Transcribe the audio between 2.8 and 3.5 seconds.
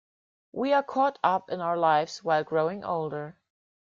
older.